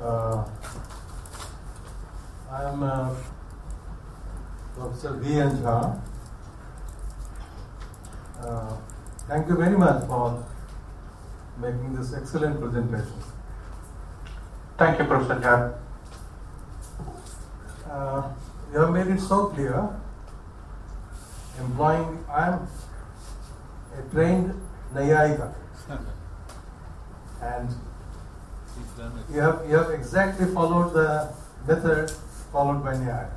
[0.00, 0.44] Uh,
[2.52, 3.14] I am uh,
[4.76, 5.40] Professor V.
[5.40, 5.56] N.
[5.56, 6.00] Jha.
[8.40, 8.76] Uh,
[9.26, 10.46] thank you very much for
[11.60, 13.18] making this excellent presentation.
[14.76, 15.74] Thank you, Professor Jha.
[17.90, 18.22] Uh,
[18.72, 19.88] you have made it so clear.
[21.58, 22.68] Employing, I am
[23.98, 24.54] a trained
[24.94, 25.52] Naiyayika,
[27.42, 27.74] and
[29.32, 31.32] You have, you have exactly followed the
[31.66, 32.10] method
[32.52, 33.30] followed by Nyaya.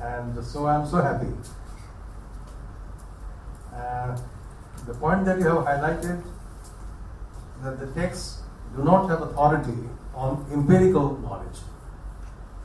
[0.00, 1.32] And so I am so happy.
[3.74, 4.16] Uh,
[4.86, 6.22] the point that you have highlighted
[7.62, 8.42] that the texts
[8.76, 11.58] do not have authority on empirical knowledge.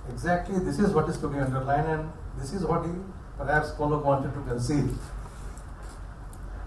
[0.10, 2.92] Exactly this is what is to be underlined, and this is what he
[3.38, 4.90] perhaps Pollock wanted to conceal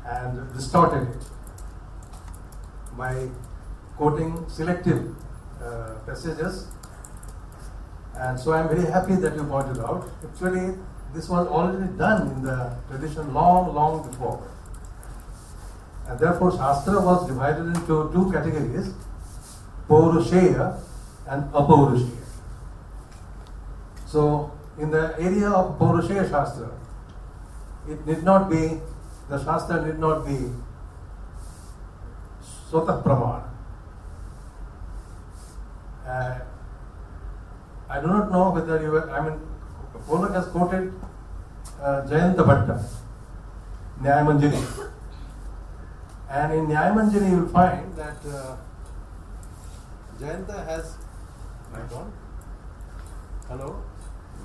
[0.05, 1.23] and distorted it
[2.97, 3.29] by
[3.97, 5.15] quoting selective
[5.63, 6.69] uh, passages.
[8.15, 10.09] And so I'm very happy that you pointed out.
[10.25, 10.75] Actually,
[11.15, 14.43] this was already done in the tradition long, long before.
[16.09, 18.93] And therefore, Shastra was divided into two categories
[19.89, 20.81] Paurusheya
[21.27, 22.25] and Apaurusheya.
[24.07, 26.71] So, in the area of Paurusheya Shastra,
[27.89, 28.81] it need not be,
[29.29, 30.51] the Shastra need not be
[32.71, 33.56] Svatah Pramana.
[36.07, 36.39] Uh,
[37.89, 39.41] I do not know whether you were, I mean,
[40.07, 40.93] Pollock has quoted
[41.81, 42.85] uh, Jayanta Bhatta,
[44.01, 44.91] Nyayamanjari.
[46.31, 48.57] And in Nyayamanjari you will find that uh,
[50.21, 50.97] Jayanta has.
[51.73, 52.13] Mic on?
[53.49, 53.83] Hello?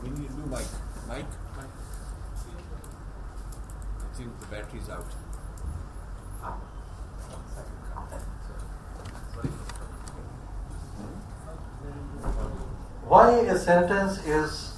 [0.04, 0.66] We need to do mic.
[1.08, 1.26] Mic?
[4.00, 5.06] I think the battery's out.
[13.12, 14.74] Why a sentence is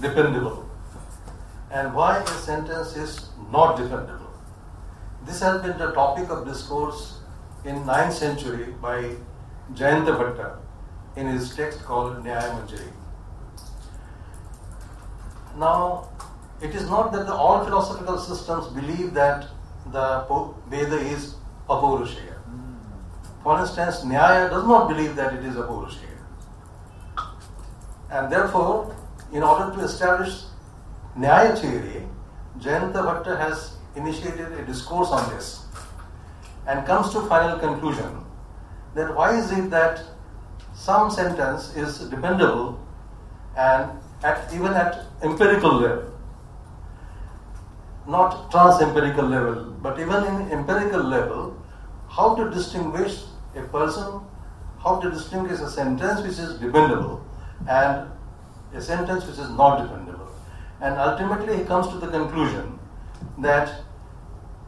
[0.00, 0.66] dependable
[1.70, 4.30] and why a sentence is not dependable.
[5.26, 7.18] This has been the topic of discourse
[7.62, 9.16] in 9th century by
[9.74, 10.56] Jayanta
[11.16, 12.88] in his text called Nyayamanjari.
[15.58, 16.08] Now,
[16.62, 19.46] it is not that the, all philosophical systems believe that
[19.92, 20.24] the
[20.70, 21.34] Veda is
[21.68, 22.38] Apaurusheya.
[22.44, 22.76] Hmm.
[23.42, 26.13] For instance, Nyaya does not believe that it is Apaurusheya.
[28.14, 28.94] And therefore,
[29.32, 30.42] in order to establish
[31.18, 32.06] Nyaya theory,
[32.60, 35.64] Jayanta Bhatta has initiated a discourse on this
[36.68, 38.24] and comes to final conclusion
[38.94, 40.00] that why is it that
[40.74, 42.78] some sentence is dependable
[43.56, 43.90] and
[44.22, 46.12] at, even at empirical level,
[48.06, 51.60] not trans-empirical level, but even in empirical level,
[52.08, 53.22] how to distinguish
[53.56, 54.20] a person,
[54.78, 57.24] how to distinguish a sentence which is dependable
[57.68, 58.10] and
[58.72, 60.28] a sentence which is not dependable.
[60.80, 62.78] And ultimately, he comes to the conclusion
[63.38, 63.82] that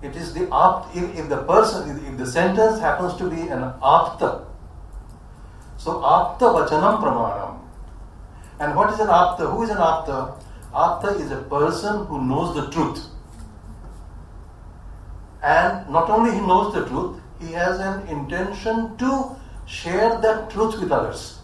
[0.02, 3.40] it is the apt, if, if the person, if, if the sentence happens to be
[3.42, 4.46] an apta,
[5.76, 7.60] so apta vachanam pramanam.
[8.60, 9.50] And what is an apta?
[9.50, 10.40] Who is an apta?
[10.72, 13.06] Apta is a person who knows the truth.
[15.42, 19.36] And not only he knows the truth, he has an intention to
[19.66, 21.38] share that truth with others.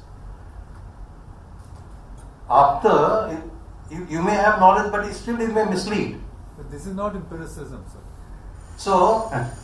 [2.60, 3.42] Apta,
[3.90, 6.18] you, you may have knowledge, but it still it may mislead.
[6.56, 8.00] But this is not empiricism, sir.
[8.76, 9.30] So,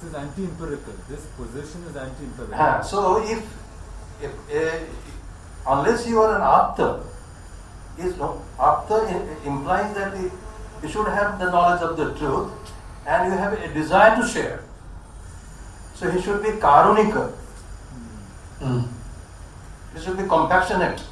[0.00, 0.94] This is anti-empirical.
[1.08, 2.54] This position is anti-empirical.
[2.54, 3.44] uh, so if,
[4.22, 7.04] if uh, unless you are an apta,
[7.98, 8.98] is no apta
[9.44, 10.30] implies that you
[10.82, 12.72] you should have the knowledge of the truth
[13.06, 14.64] and you have a desire to share.
[15.94, 17.34] So he should be karunika.
[19.92, 21.04] He should be compassionate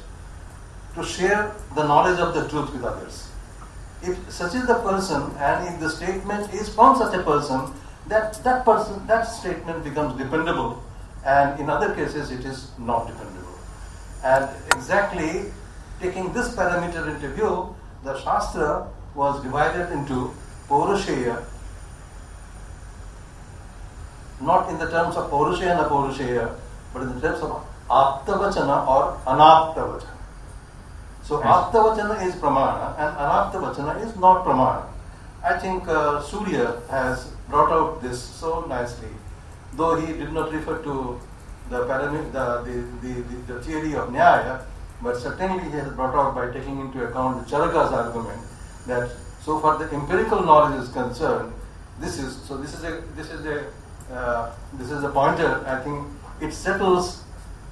[0.95, 3.29] to share the knowledge of the truth with others.
[4.01, 7.73] If such is the person and if the statement is from such a person,
[8.07, 10.81] that, that person that statement becomes dependable
[11.25, 13.59] and in other cases it is not dependable.
[14.23, 15.51] And exactly
[15.99, 20.31] taking this parameter into view, the Shastra was divided into
[20.67, 21.43] Paurusheya,
[24.41, 26.55] not in the terms of Paurusheya and Apaurusheya,
[26.93, 30.18] but in the terms of Aptavachana or Anaptavachana.
[31.29, 31.37] So.
[31.41, 34.87] Aptavachana is Pramana and Anaptavachana is not Pramana.
[35.43, 39.09] I think uh, Surya has brought out this so nicely,
[39.73, 41.21] though he did not refer to
[41.69, 44.63] the, the, the, the, the, the theory of Nyaya,
[45.03, 48.41] but certainly he has brought out by taking into account Charaka's argument
[48.87, 49.11] that
[49.43, 51.53] so far the empirical knowledge is concerned,
[51.99, 53.67] this is so this is a this is a
[54.11, 55.63] uh, this is a pointer.
[55.67, 56.07] I think
[56.41, 57.23] it settles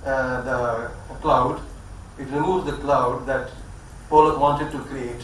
[0.05, 1.59] uh, the cloud,
[2.19, 3.49] it removes the cloud that
[4.09, 5.23] Pollock wanted to create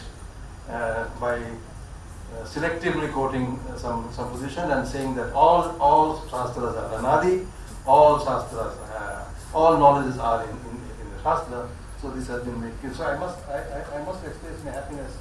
[0.68, 6.76] uh, by uh, selectively quoting uh, some, some position and saying that all, all shastras
[6.76, 7.46] are anadi,
[7.86, 9.24] all shastras, uh,
[9.54, 11.68] all knowledges are in, in, in the shastra.
[12.00, 12.72] So this has been made.
[12.94, 15.16] So I must, I, I, I must express my happiness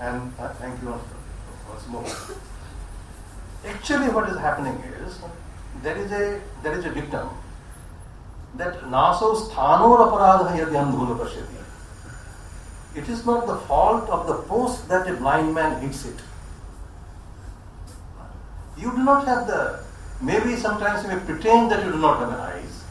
[0.00, 0.94] and uh, thank you
[1.68, 2.04] once more.
[3.66, 5.18] Actually, what is happening is
[5.82, 7.28] there is a there is a dictum
[8.58, 11.58] that naso sthanor aparadha yadi andhuna pashyati.
[12.94, 16.20] It is not the fault of the post that a blind man hits it.
[18.76, 19.80] You do not have the
[20.20, 22.84] maybe sometimes you may pretend that you do not have eyes,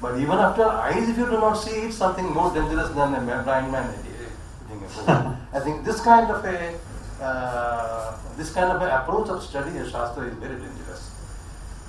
[0.00, 3.42] but even after eyes, if you do not see, it's something more dangerous than a
[3.42, 5.38] blind man hitting a.
[5.52, 6.78] I think this kind of a
[7.22, 11.10] uh, this kind of an approach of study of Shastra is very dangerous,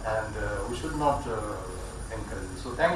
[0.05, 2.59] and uh, we should not uh, encourage it.
[2.63, 2.95] So, thank you.